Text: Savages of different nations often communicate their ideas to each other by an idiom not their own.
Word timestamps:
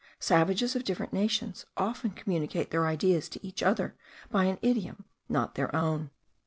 Savages 0.19 0.75
of 0.75 0.83
different 0.83 1.13
nations 1.13 1.67
often 1.77 2.09
communicate 2.09 2.71
their 2.71 2.87
ideas 2.87 3.29
to 3.29 3.47
each 3.47 3.61
other 3.61 3.95
by 4.31 4.45
an 4.45 4.57
idiom 4.63 5.05
not 5.29 5.53
their 5.53 5.75
own. 5.75 6.09